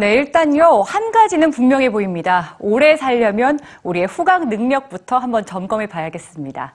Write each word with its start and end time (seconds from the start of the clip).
네, 0.00 0.14
일단요, 0.14 0.80
한 0.80 1.12
가지는 1.12 1.50
분명해 1.50 1.90
보입니다. 1.90 2.56
오래 2.58 2.96
살려면 2.96 3.58
우리의 3.82 4.06
후각 4.06 4.48
능력부터 4.48 5.18
한번 5.18 5.44
점검해 5.44 5.88
봐야겠습니다. 5.88 6.72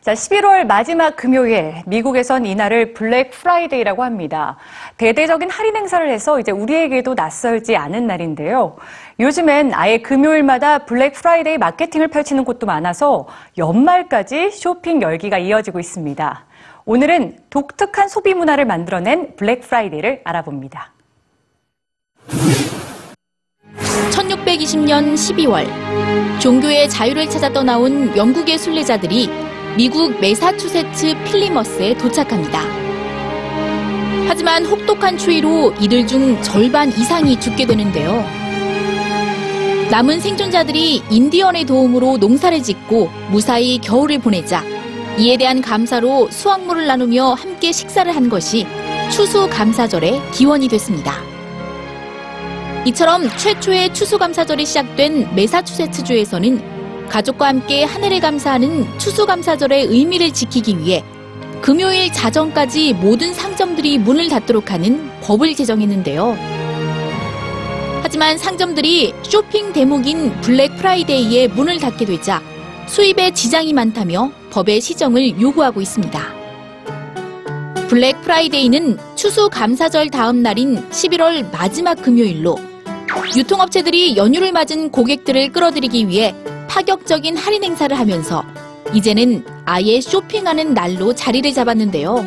자, 0.00 0.12
11월 0.12 0.64
마지막 0.64 1.16
금요일, 1.16 1.82
미국에선 1.86 2.46
이날을 2.46 2.92
블랙 2.92 3.32
프라이데이라고 3.32 4.04
합니다. 4.04 4.58
대대적인 4.96 5.50
할인 5.50 5.74
행사를 5.74 6.08
해서 6.08 6.38
이제 6.38 6.52
우리에게도 6.52 7.14
낯설지 7.14 7.74
않은 7.74 8.06
날인데요. 8.06 8.76
요즘엔 9.18 9.74
아예 9.74 9.98
금요일마다 9.98 10.84
블랙 10.84 11.14
프라이데이 11.14 11.58
마케팅을 11.58 12.06
펼치는 12.06 12.44
곳도 12.44 12.68
많아서 12.68 13.26
연말까지 13.58 14.52
쇼핑 14.52 15.02
열기가 15.02 15.36
이어지고 15.36 15.80
있습니다. 15.80 16.44
오늘은 16.84 17.38
독특한 17.50 18.06
소비 18.06 18.34
문화를 18.34 18.66
만들어낸 18.66 19.34
블랙 19.34 19.62
프라이데이를 19.62 20.20
알아봅니다. 20.22 20.92
1620년 24.32 25.14
12월 25.14 25.66
종교의 26.40 26.88
자유를 26.88 27.28
찾아 27.28 27.52
떠나온 27.52 28.16
영국의 28.16 28.58
순례자들이 28.58 29.28
미국 29.76 30.18
메사추세츠 30.20 31.14
필리머스에 31.24 31.94
도착합니다. 31.94 32.60
하지만 34.26 34.64
혹독한 34.64 35.18
추위로 35.18 35.74
이들 35.80 36.06
중 36.06 36.40
절반 36.42 36.88
이상이 36.88 37.38
죽게 37.38 37.66
되는데요. 37.66 38.24
남은 39.90 40.20
생존자들이 40.20 41.02
인디언의 41.10 41.64
도움으로 41.66 42.16
농사를 42.16 42.62
짓고 42.62 43.10
무사히 43.30 43.78
겨울을 43.78 44.18
보내자 44.20 44.64
이에 45.18 45.36
대한 45.36 45.60
감사로 45.60 46.30
수확물을 46.30 46.86
나누며 46.86 47.34
함께 47.34 47.70
식사를 47.72 48.14
한 48.14 48.30
것이 48.30 48.66
추수감사절의 49.10 50.22
기원이 50.32 50.68
됐습니다. 50.68 51.31
이처럼 52.84 53.28
최초의 53.36 53.94
추수감사절이 53.94 54.66
시작된 54.66 55.36
메사추세츠주에서는 55.36 57.08
가족과 57.08 57.46
함께 57.46 57.84
하늘에 57.84 58.18
감사하는 58.18 58.98
추수감사절의 58.98 59.84
의미를 59.84 60.32
지키기 60.32 60.78
위해 60.78 61.04
금요일 61.60 62.12
자정까지 62.12 62.94
모든 62.94 63.32
상점들이 63.32 63.98
문을 63.98 64.28
닫도록 64.28 64.72
하는 64.72 65.08
법을 65.20 65.54
제정했는데요. 65.54 66.36
하지만 68.02 68.36
상점들이 68.36 69.14
쇼핑 69.22 69.72
대목인 69.72 70.40
블랙 70.40 70.76
프라이데이에 70.76 71.48
문을 71.48 71.78
닫게 71.78 72.04
되자 72.04 72.42
수입에 72.88 73.30
지장이 73.30 73.72
많다며 73.72 74.32
법의 74.50 74.80
시정을 74.80 75.40
요구하고 75.40 75.80
있습니다. 75.80 76.20
블랙 77.86 78.20
프라이데이는 78.22 78.98
추수 79.14 79.48
감사절 79.50 80.10
다음 80.10 80.42
날인 80.42 80.88
11월 80.90 81.48
마지막 81.52 81.94
금요일로 82.02 82.71
유통업체들이 83.36 84.16
연휴를 84.16 84.52
맞은 84.52 84.90
고객들을 84.90 85.52
끌어들이기 85.52 86.08
위해 86.08 86.34
파격적인 86.68 87.36
할인 87.36 87.64
행사를 87.64 87.96
하면서 87.98 88.44
이제는 88.92 89.44
아예 89.64 90.00
쇼핑하는 90.00 90.74
날로 90.74 91.14
자리를 91.14 91.52
잡았는데요. 91.52 92.26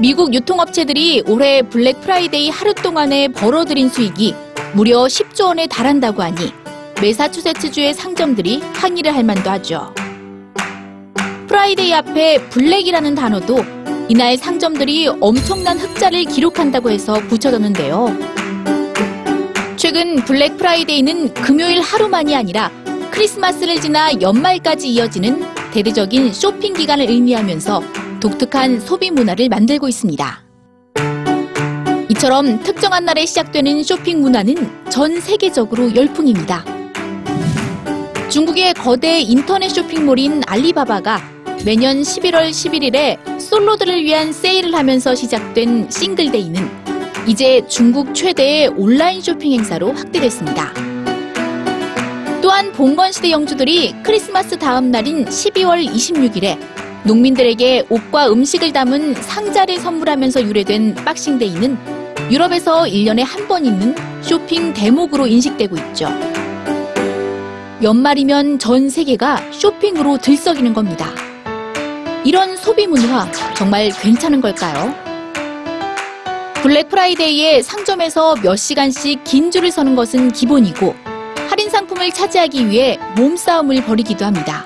미국 0.00 0.34
유통업체들이 0.34 1.24
올해 1.28 1.62
블랙 1.62 2.00
프라이데이 2.00 2.50
하루 2.50 2.74
동안에 2.74 3.28
벌어들인 3.28 3.88
수익이 3.88 4.34
무려 4.74 5.02
10조 5.04 5.46
원에 5.46 5.66
달한다고 5.66 6.22
하니 6.22 6.52
메사추세츠주의 7.00 7.94
상점들이 7.94 8.60
항의를 8.74 9.14
할 9.14 9.24
만도 9.24 9.50
하죠. 9.50 9.94
프라이데이 11.46 11.92
앞에 11.92 12.48
블랙이라는 12.48 13.14
단어도 13.14 13.58
이날 14.08 14.36
상점들이 14.36 15.08
엄청난 15.20 15.78
흑자를 15.78 16.24
기록한다고 16.24 16.90
해서 16.90 17.14
붙여졌는데요. 17.28 18.16
최근 19.82 20.14
블랙 20.14 20.58
프라이데이는 20.58 21.34
금요일 21.34 21.80
하루만이 21.80 22.36
아니라 22.36 22.70
크리스마스를 23.10 23.80
지나 23.80 24.12
연말까지 24.20 24.88
이어지는 24.88 25.42
대대적인 25.72 26.32
쇼핑 26.32 26.72
기간을 26.72 27.10
의미하면서 27.10 27.82
독특한 28.20 28.78
소비 28.78 29.10
문화를 29.10 29.48
만들고 29.48 29.88
있습니다. 29.88 30.44
이처럼 32.10 32.62
특정한 32.62 33.04
날에 33.04 33.26
시작되는 33.26 33.82
쇼핑 33.82 34.20
문화는 34.20 34.54
전 34.88 35.20
세계적으로 35.20 35.92
열풍입니다. 35.96 36.64
중국의 38.30 38.74
거대 38.74 39.20
인터넷 39.20 39.68
쇼핑몰인 39.68 40.42
알리바바가 40.46 41.20
매년 41.64 42.02
11월 42.02 42.50
11일에 42.50 43.40
솔로들을 43.40 44.04
위한 44.04 44.32
세일을 44.32 44.76
하면서 44.76 45.16
시작된 45.16 45.90
싱글데이는 45.90 46.81
이제 47.26 47.64
중국 47.68 48.14
최대의 48.14 48.68
온라인 48.68 49.20
쇼핑 49.20 49.52
행사로 49.52 49.92
확대됐습니다. 49.92 50.72
또한 52.42 52.72
봉건시대 52.72 53.30
영주들이 53.30 53.94
크리스마스 54.02 54.58
다음 54.58 54.90
날인 54.90 55.26
12월 55.26 55.86
26일에 55.86 56.58
농민들에게 57.04 57.86
옷과 57.88 58.30
음식을 58.30 58.72
담은 58.72 59.14
상자를 59.14 59.78
선물하면서 59.78 60.42
유래된 60.42 60.96
박싱데이는 60.96 61.78
유럽에서 62.30 62.82
1년에 62.84 63.22
한 63.24 63.46
번 63.46 63.64
있는 63.66 63.94
쇼핑 64.22 64.72
대목으로 64.72 65.26
인식되고 65.26 65.76
있죠. 65.76 66.08
연말이면 67.82 68.58
전 68.60 68.88
세계가 68.88 69.50
쇼핑으로 69.52 70.18
들썩이는 70.18 70.72
겁니다. 70.72 71.08
이런 72.24 72.56
소비 72.56 72.86
문화 72.86 73.30
정말 73.56 73.90
괜찮은 73.90 74.40
걸까요? 74.40 74.94
블랙 76.62 76.88
프라이데이에 76.88 77.62
상점에서 77.62 78.36
몇 78.36 78.54
시간씩 78.56 79.24
긴 79.24 79.50
줄을 79.50 79.72
서는 79.72 79.96
것은 79.96 80.30
기본이고 80.30 80.94
할인 81.48 81.68
상품을 81.68 82.12
차지하기 82.12 82.68
위해 82.68 82.98
몸싸움을 83.16 83.84
벌이기도 83.84 84.24
합니다. 84.24 84.64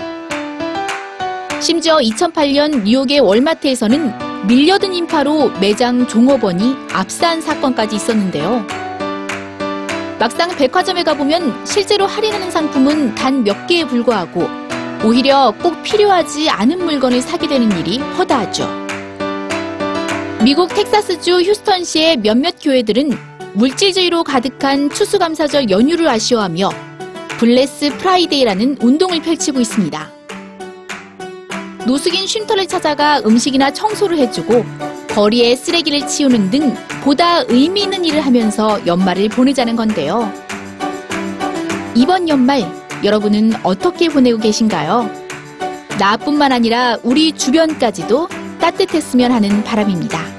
심지어 1.61 1.97
2008년 1.97 2.83
뉴욕의 2.83 3.21
월마트에서는 3.21 4.47
밀려든 4.47 4.93
인파로 4.93 5.51
매장 5.59 6.06
종업원이 6.06 6.77
압사한 6.93 7.41
사건까지 7.41 7.97
있었는데요. 7.97 8.65
막상 10.19 10.55
백화점에 10.55 11.03
가보면 11.03 11.65
실제로 11.67 12.06
할인하는 12.06 12.51
상품은 12.51 13.15
단 13.15 13.43
몇 13.43 13.67
개에 13.67 13.87
불과하고 13.87 14.47
오히려 15.05 15.53
꼭 15.62 15.83
필요하지 15.83 16.51
않은 16.51 16.85
물건을 16.85 17.23
사게 17.23 17.49
되는 17.49 17.71
일이 17.79 17.99
허다하죠. 17.99 18.86
미국 20.45 20.69
텍사스주 20.69 21.41
휴스턴시의 21.43 22.19
몇몇 22.19 22.57
교회들은 22.63 23.11
물질주의로 23.55 24.23
가득한 24.23 24.91
추수감사절 24.91 25.71
연휴를 25.71 26.09
아쉬워하며 26.09 26.71
Bless 27.39 27.97
Friday라는 27.97 28.78
운동을 28.81 29.23
펼치고 29.23 29.61
있습니다. 29.61 30.11
노숙인 31.87 32.27
쉼터를 32.27 32.67
찾아가 32.67 33.21
음식이나 33.21 33.73
청소를 33.73 34.19
해주고 34.19 34.65
거리에 35.09 35.57
쓰레기를 35.57 36.07
치우는 36.07 36.51
등 36.51 36.75
보다 37.03 37.41
의미 37.49 37.83
있는 37.83 38.05
일을 38.05 38.21
하면서 38.21 38.85
연말을 38.87 39.31
보내자는 39.31 39.75
건데요. 39.75 40.31
이번 41.95 42.29
연말 42.29 42.63
여러분은 43.03 43.55
어떻게 43.63 44.09
보내고 44.09 44.39
계신가요? 44.39 45.11
나뿐만 45.99 46.53
아니라 46.53 46.99
우리 47.03 47.33
주변까지도 47.33 48.29
따뜻했으면 48.66 49.31
하는 49.31 49.62
바람입니다. 49.62 50.36